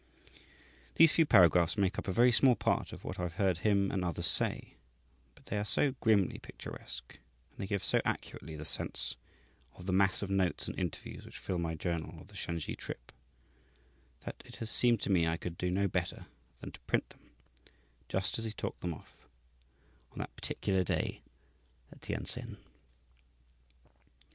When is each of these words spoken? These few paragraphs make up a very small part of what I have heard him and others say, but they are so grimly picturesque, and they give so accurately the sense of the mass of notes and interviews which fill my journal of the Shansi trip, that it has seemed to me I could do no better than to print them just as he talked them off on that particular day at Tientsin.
These 0.95 1.11
few 1.13 1.27
paragraphs 1.27 1.77
make 1.77 1.99
up 1.99 2.07
a 2.07 2.11
very 2.11 2.31
small 2.31 2.55
part 2.55 2.91
of 2.91 3.03
what 3.03 3.19
I 3.19 3.21
have 3.21 3.35
heard 3.35 3.59
him 3.59 3.91
and 3.91 4.03
others 4.03 4.25
say, 4.25 4.73
but 5.35 5.45
they 5.45 5.59
are 5.59 5.63
so 5.63 5.91
grimly 5.99 6.39
picturesque, 6.39 7.19
and 7.51 7.59
they 7.59 7.67
give 7.67 7.83
so 7.83 8.01
accurately 8.03 8.55
the 8.55 8.65
sense 8.65 9.15
of 9.75 9.85
the 9.85 9.93
mass 9.93 10.23
of 10.23 10.31
notes 10.31 10.67
and 10.67 10.75
interviews 10.79 11.23
which 11.23 11.37
fill 11.37 11.59
my 11.59 11.75
journal 11.75 12.19
of 12.19 12.29
the 12.29 12.35
Shansi 12.35 12.75
trip, 12.75 13.11
that 14.21 14.41
it 14.43 14.55
has 14.55 14.71
seemed 14.71 15.01
to 15.01 15.11
me 15.11 15.27
I 15.27 15.37
could 15.37 15.55
do 15.55 15.69
no 15.69 15.87
better 15.87 16.25
than 16.61 16.71
to 16.71 16.79
print 16.87 17.09
them 17.11 17.29
just 18.09 18.39
as 18.39 18.45
he 18.45 18.51
talked 18.51 18.81
them 18.81 18.95
off 18.95 19.15
on 20.13 20.17
that 20.17 20.35
particular 20.35 20.83
day 20.83 21.21
at 21.91 22.01
Tientsin. 22.01 22.57